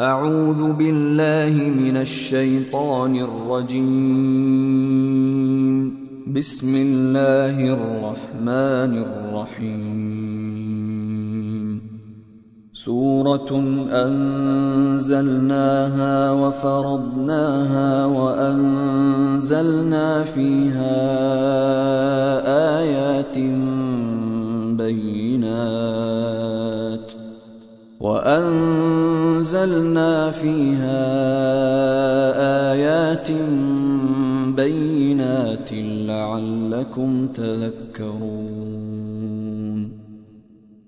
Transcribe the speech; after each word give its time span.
أعوذ 0.00 0.72
بالله 0.72 1.52
من 1.68 1.96
الشيطان 1.96 3.16
الرجيم. 3.16 3.90
بسم 6.32 6.76
الله 6.76 7.56
الرحمن 7.76 8.92
الرحيم. 9.04 10.40
سورة 12.72 13.50
أنزلناها 13.92 15.52
وفرضناها 16.32 18.04
وأنزلنا 18.06 19.44
فيها 20.24 20.96
آيات 22.80 23.38
بينات. 24.80 26.69
وأنزلنا 28.00 29.50
فيها 30.30 31.00
آيات 32.72 33.30
بينات 34.56 35.68
لعلكم 36.08 37.26
تذكرون. 37.26 38.80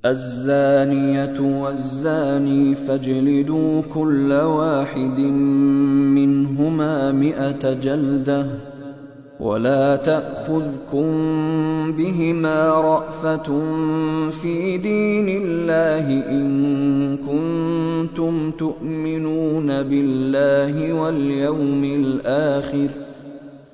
الزانية 0.06 1.40
والزاني 1.40 2.74
فاجلدوا 2.74 3.82
كل 3.95 4.32
واحد 4.32 5.18
منهما 6.18 7.12
مئة 7.12 7.73
جلدة 7.73 8.46
ولا 9.40 9.96
تأخذكم 9.96 11.06
بهما 11.92 12.68
رأفة 12.68 13.60
في 14.30 14.79
دين 14.79 15.42
الله 15.42 16.30
إن 16.30 16.81
بالله 19.82 20.92
واليوم 20.92 21.84
الآخر 21.84 22.88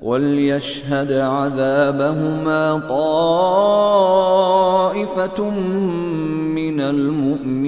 وليشهد 0.02 1.12
عذابهما 1.12 2.82
طائفة 2.88 4.18
من 6.54 6.80
المؤمنين 6.80 7.67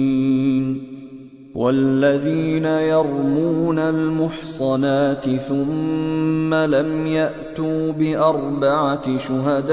والذين 1.55 2.65
يرمون 2.65 3.79
المحصنات 3.79 5.29
ثم 5.29 6.53
لم 6.53 7.07
يأتوا 7.07 7.91
بأربعة 7.91 9.17
شهداء 9.17 9.71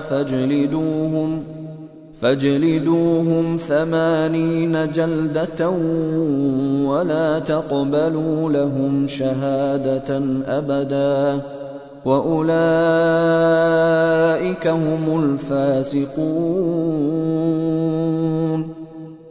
فاجلدوهم 0.00 1.44
فاجلدوهم 2.20 3.56
ثمانين 3.56 4.90
جلدة 4.90 5.68
ولا 6.88 7.38
تقبلوا 7.38 8.50
لهم 8.52 9.06
شهادة 9.06 10.22
أبدا. 10.46 11.40
وأولئك 12.04 12.56
هم 14.66 15.24
الفاسقون. 15.24 16.42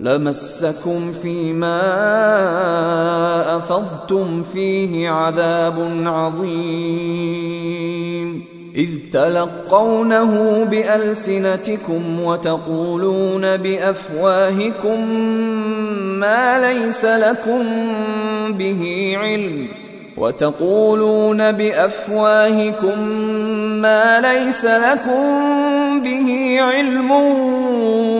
لمسكم 0.00 1.12
فيما 1.12 1.80
أفضتم 3.56 4.42
فيه 4.42 5.08
عذاب 5.10 6.02
عظيم. 6.06 7.70
إذ 8.76 8.88
تلقونه 9.12 10.64
بألسنتكم 10.64 12.20
وتقولون 12.20 13.56
بأفواهكم 13.56 15.14
ما 16.20 16.72
ليس 16.72 17.04
لكم 17.04 17.62
به 18.50 19.14
علم. 19.16 19.68
وتقولون 20.16 21.52
بأفواهكم 21.52 22.98
ما 23.82 24.20
ليس 24.20 24.64
لكم 24.64 26.02
به 26.02 26.58
علم 26.60 27.10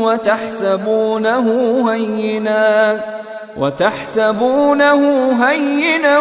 وتحسبونه 0.02 1.46
هينا 1.92 3.00
وتحسبونه 3.56 5.32
هينا 5.44 6.19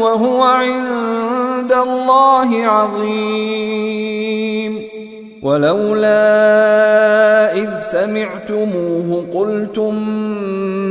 وهو 0.00 0.42
عند 0.42 1.72
الله 1.72 2.66
عظيم. 2.66 4.16
ولولا 5.42 6.16
إذ 7.54 7.80
سمعتموه 7.80 9.26
قلتم 9.34 9.94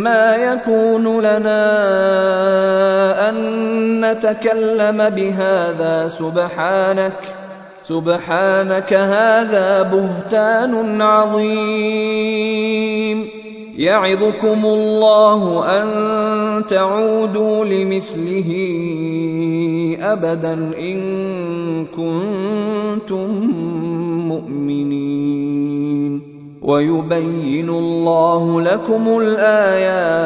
ما 0.04 0.36
يكون 0.36 1.22
لنا 1.22 1.66
أن 3.30 3.36
نتكلم 4.14 5.10
بهذا 5.10 6.08
سبحانك 6.08 7.20
ۖ 7.24 7.46
سبحانك 7.88 8.94
هذا 8.94 9.82
بهتان 9.82 11.02
عظيم. 11.02 12.38
يعظكم 13.78 14.66
الله 14.66 15.66
أن 15.82 15.90
تعودوا 16.66 17.66
لمثله 17.66 18.52
ابدا 20.02 20.54
إن 20.80 21.00
كنتم 21.86 23.30
مؤمنين. 24.28 26.22
ويبين 26.62 27.70
الله 27.70 28.62
لكم 28.62 29.20
الآيات. 29.22 30.26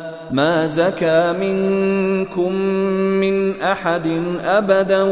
ما 0.31 0.67
زكى 0.67 1.33
منكم 1.39 2.53
من 3.21 3.61
أحد 3.61 4.07
أبدا 4.41 5.03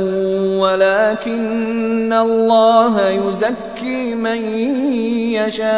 ولكن 0.60 2.14
الله 2.14 3.10
يزكي 3.10 4.16
من 4.16 4.38
يشاء. 5.34 5.70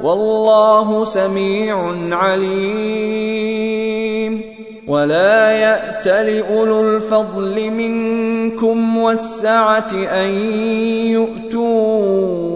والله 0.00 1.04
سميع 1.04 1.94
عليم. 2.10 3.56
ولا 4.88 5.50
يأت 5.50 6.08
لأولو 6.08 6.80
الفضل 6.80 7.70
منكم 7.70 8.98
والسعة 8.98 9.90
أن 9.92 10.28
يؤتوا 11.10 12.55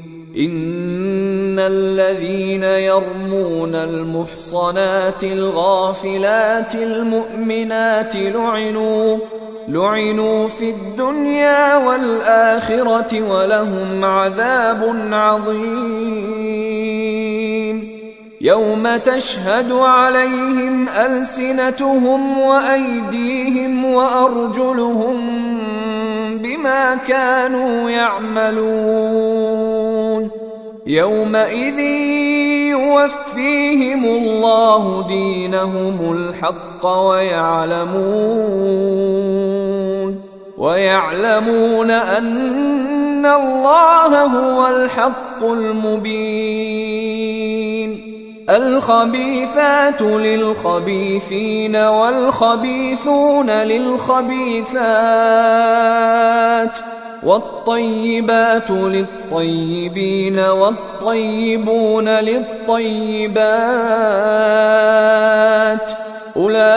إن 0.37 1.59
الذين 1.59 2.63
يرمون 2.63 3.75
المحصنات 3.75 5.23
الغافلات 5.23 6.75
المؤمنات 6.75 8.15
لعنوا 8.15 9.17
لعنوا 9.67 10.47
في 10.47 10.69
الدنيا 10.69 11.77
والآخرة 11.77 13.31
ولهم 13.31 14.05
عذاب 14.05 14.95
عظيم. 15.11 16.71
يوم 18.41 18.97
تشهد 18.97 19.71
عليهم 19.71 20.89
ألسنتهم 20.89 22.37
وأيديهم 22.37 23.85
وأرجلهم 23.85 25.17
بما 26.37 26.95
كانوا 26.95 27.89
يعملون. 27.89 29.61
يومئذ 30.91 31.79
يوفيهم 32.69 34.05
الله 34.05 35.07
دينهم 35.07 36.11
الحق 36.11 36.85
ويعلمون 36.85 38.01
ويعلمون 40.57 41.91
ان 41.91 43.25
الله 43.25 44.23
هو 44.23 44.67
الحق 44.67 45.43
المبين 45.43 46.91
الخبيثات 48.49 50.01
للخبيثين 50.01 51.75
والخبيثون 51.75 53.49
للخبيثات 53.49 54.71
والطيبات 57.23 58.69
للطيبين 58.71 60.39
والطيبون 60.39 62.09
للطيبات 62.09 63.41
أولئك 66.37 66.71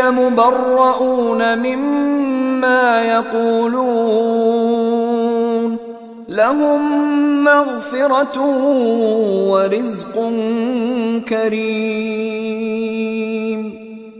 مبرؤون 0.00 1.58
مما 1.58 3.02
يقولون 3.02 4.44
لهم 6.28 7.04
مغفرة 7.44 8.40
ورزق 9.50 10.32
كريم 11.28 12.74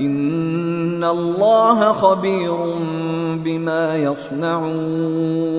ان 0.00 1.04
الله 1.04 1.92
خبير 1.92 2.56
بما 3.44 3.96
يصنعون 3.96 5.58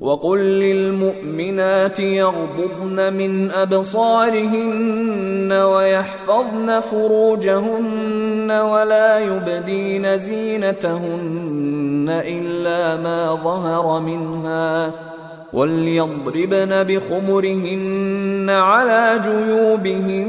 وقل 0.00 0.38
للمؤمنات 0.38 2.00
يغضضن 2.00 3.12
من 3.12 3.50
ابصارهن 3.50 5.52
ويحفظن 5.52 6.80
فروجهن 6.80 8.50
ولا 8.50 9.18
يبدين 9.18 10.18
زينتهن 10.18 12.06
الا 12.08 13.02
ما 13.02 13.34
ظهر 13.44 14.00
منها 14.00 14.92
وليضربن 15.52 16.82
بخمرهن 16.82 18.46
على 18.50 19.20
جيوبهن 19.22 20.28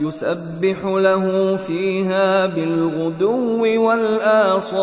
يسبح 0.00 0.84
له 0.84 1.56
فيها 1.56 2.46
بالغدو 2.46 3.86
والآصال. 3.86 4.76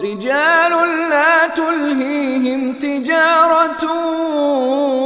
رجال 0.00 0.72
لا 1.10 1.46
تلهيهم 1.56 2.72
تجارة 2.72 3.84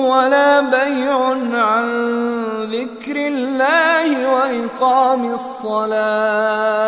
ولا 0.09 0.61
بيع 0.61 1.19
عن 1.53 1.89
ذكر 2.65 3.17
الله 3.17 4.35
وإقام 4.35 5.35
الصلاة. 5.35 6.83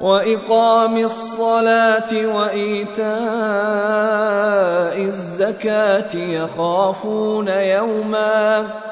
وإقام 0.00 0.96
الصلاة 0.96 2.26
وإيتاء 2.26 3.06
الزكاة 5.04 6.16
يخافون 6.16 7.48
يوماً 7.48 8.91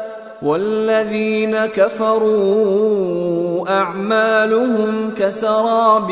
والذين 0.41 1.65
كفروا 1.65 3.21
أعمالهم 3.69 5.13
كسراب 5.17 6.07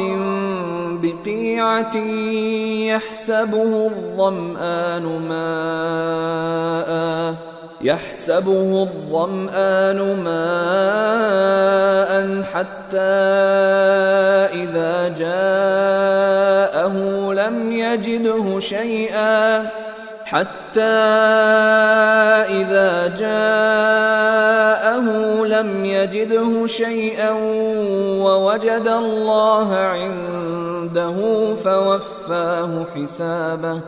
بقيعة 1.01 1.97
يحسبه 2.87 3.87
الظمآن 3.87 5.03
ماء 5.29 6.89
يحسبه 7.81 8.81
الظمآن 8.83 9.97
ماء 10.23 12.09
حتى 12.53 12.97
إذا 14.53 15.07
جاءه 15.17 16.95
لم 17.33 17.71
يجده 17.71 18.59
شيئا 18.59 19.69
حتى 20.25 20.81
إذا 22.49 23.07
جاءه 23.07 24.08
لم 25.59 25.85
يجده 25.85 26.67
شيئا 26.67 27.31
ووجد 28.23 28.87
الله 28.87 29.75
عنده 29.75 31.15
فوفاه 31.55 32.85
حسابه 32.95 33.81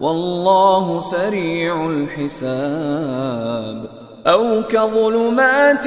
والله 0.00 1.00
سريع 1.00 1.86
الحساب 1.86 3.06
أو 4.26 4.62
كظلمات 4.62 5.84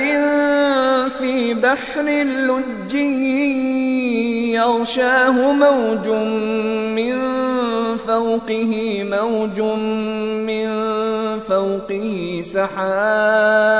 في 1.09 1.53
بحر 1.53 2.01
لجي 2.23 3.49
يغشاه 4.53 5.51
موج 5.51 6.07
من 6.95 7.15
فوقه 7.97 9.03
موج 9.03 9.61
من 10.47 10.69
فوقه 11.39 12.41
سحاب 12.43 13.79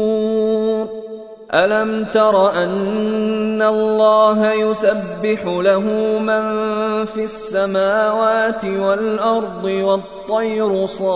ألم 1.53 2.05
تر 2.05 2.63
أن 2.63 3.61
الله 3.61 4.53
يسبح 4.53 5.45
له 5.45 5.79
من 6.19 6.41
في 7.05 7.23
السماوات 7.23 8.65
والأرض 8.65 9.65
والطير 9.65 10.85
صافات 10.85 11.11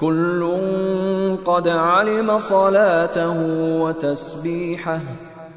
كل 0.00 0.56
قد 1.44 1.68
علم 1.68 2.38
صلاته 2.38 3.36
وتسبيحه 3.80 5.00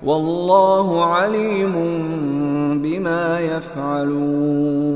والله 0.03 1.05
عليم 1.05 1.73
بما 2.81 3.39
يفعلون 3.39 4.95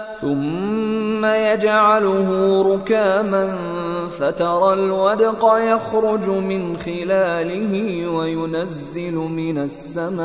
ثم 0.21 1.25
يجعله 1.25 2.61
ركاما 2.73 3.57
فترى 4.19 4.73
الودق 4.73 5.57
يخرج 5.57 6.29
من 6.29 6.77
خلاله 6.77 8.07
وينزل 8.07 9.13
من 9.13 9.57
السماء 9.57 10.21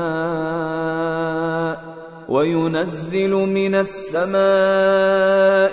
وينزل 2.28 3.30
من 3.30 3.74
السماء 3.74 4.36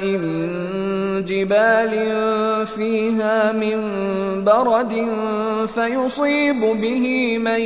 من 0.06 0.50
جبال 1.26 1.92
فيها 2.66 3.52
من 3.52 3.78
برد 4.44 5.08
فيصيب 5.68 6.60
به 6.60 7.38
من 7.38 7.62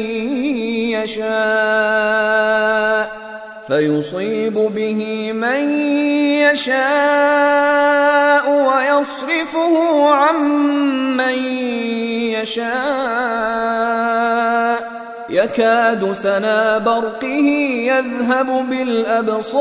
يشاء 0.96 2.48
فيصيب 3.68 4.54
به 4.54 5.32
من 5.32 5.70
يشاء 6.52 6.78
ويصرفه 8.50 10.10
عن 10.10 10.36
من 11.18 11.44
يشاء. 12.34 12.68
يكاد 15.30 16.14
سنا 16.14 16.78
برقه 16.78 17.48
يذهب 17.88 18.70
بالأبصار. 18.70 19.58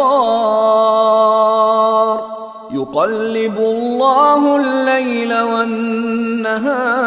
يقلب 2.70 3.58
الله 3.58 4.56
الليل 4.56 5.40
والنهار. 5.40 7.06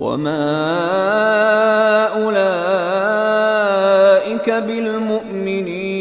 وما 0.00 0.46
اولئك 2.24 3.60
بالمؤمنين 4.50 6.00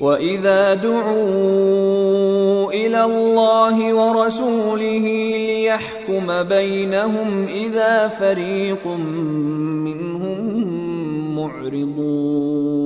واذا 0.00 0.74
دعوا 0.74 2.72
إلى 2.72 3.04
الله 3.04 3.94
ورسوله 3.94 5.06
ليحكم 5.36 6.42
بينهم 6.42 7.46
اذا 7.48 8.08
فريق 8.08 8.86
منهم 9.86 10.40
معرضون 11.36 12.85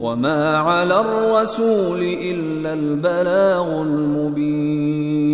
وما 0.00 0.56
على 0.58 1.00
الرسول 1.00 2.02
الا 2.02 2.72
البلاغ 2.72 3.82
المبين 3.82 5.30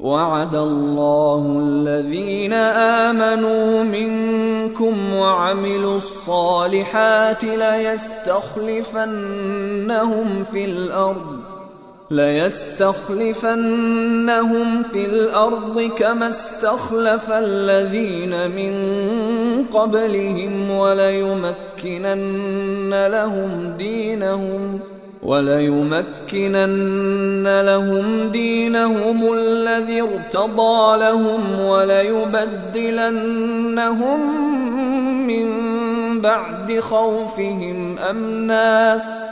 وعد 0.00 0.54
الله 0.54 1.58
الذين 1.62 2.52
امنوا 3.12 3.82
منكم 3.82 5.14
وعملوا 5.14 5.96
الصالحات 5.96 7.44
ليستخلفنهم 7.44 8.84
في 10.44 10.64
الأرض 10.64 11.45
ليستخلفنهم 12.10 13.42
في 14.82 15.04
الأرض 15.04 15.80
كما 15.96 16.28
استخلف 16.28 17.30
الذين 17.30 18.50
من 18.50 18.74
قبلهم 19.72 20.70
وليمكنن 20.70 22.26
لهم 23.06 23.74
دينهم 23.78 24.80
وليمكنن 25.22 26.66
لهم 27.60 28.28
دينهم 28.28 29.32
الذي 29.32 30.02
ارتضى 30.02 30.98
لهم 30.98 31.60
وليبدلنهم 31.60 32.86
من 35.26 35.46
بعد 36.20 36.80
خوفهم 36.80 37.98
أمنا 37.98 39.15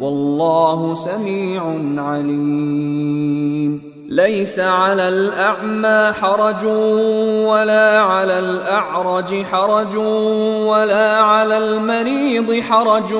والله 0.00 0.94
سميع 0.94 1.62
عليم. 1.96 3.82
ليس 4.08 4.58
على 4.58 5.08
الأعمى 5.08 6.12
حرج 6.12 6.64
ولا 7.44 8.00
على 8.00 8.38
الأعرج 8.38 9.42
حرج 9.42 9.96
ولا 10.66 11.18
على 11.18 11.58
المريض 11.58 12.60
حرج 12.60 13.12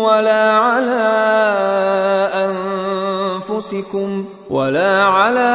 ولا 0.00 0.50
على 0.52 1.04
أنفسكم. 3.50 4.24
ولا 4.50 5.02
على 5.02 5.54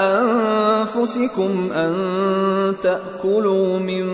أنفسكم 0.00 1.72
أن 1.72 1.94
تأكلوا 2.82 3.78
من 3.78 4.06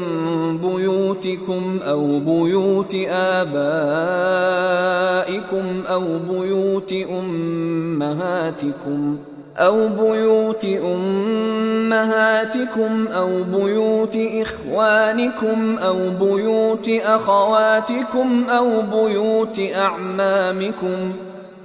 بيوتكم 0.59 1.81
أو 1.83 2.21
بيوت 2.21 2.95
آبائكم 3.11 3.67
أو 5.89 6.19
بيوت 6.31 6.93
أمهاتكم 8.13 8.57
أو 9.59 9.89
بيوت 9.89 10.65
أمهاتكم 11.65 12.27
أو 13.09 13.43
بيوت 13.43 14.17
إخوانكم 14.17 15.79
أو 15.79 15.99
بيوت 16.21 16.89
أخواتكم 16.89 18.45
أو 18.51 18.83
بيوت 18.83 19.61
أعمامكم 19.75 21.13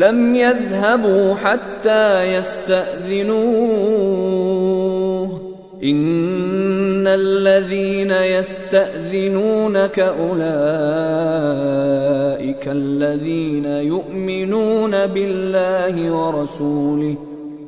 لم 0.00 0.34
يذهبوا 0.34 1.34
حتى 1.34 2.34
يستأذنوه. 2.34 3.40
إن 5.84 7.06
الذين 7.06 8.10
يستأذنونك 8.10 9.98
أولئك 9.98 10.40
الذين 12.68 13.64
يؤمنون 13.64 15.06
بالله 15.06 16.10
ورسوله. 16.10 17.29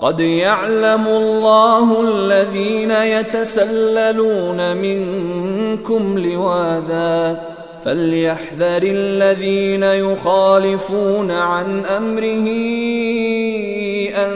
قد 0.00 0.20
يعلم 0.20 1.06
الله 1.06 2.00
الذين 2.00 2.90
يتسللون 2.90 4.76
منكم 4.76 6.18
لواذا 6.18 7.40
فليحذر 7.84 8.82
الذين 8.82 9.82
يخالفون 9.82 11.30
عن 11.30 11.84
أمره 11.84 12.46
أن 14.16 14.32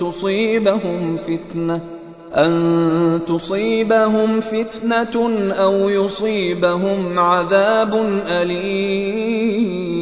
تصيبهم 0.00 1.16
فتنة 1.16 1.80
أن 2.36 3.20
تصيبهم 3.28 4.40
فتنة 4.40 5.30
أو 5.52 5.88
يصيبهم 5.88 7.18
عذاب 7.18 7.94
أليم. 8.28 10.01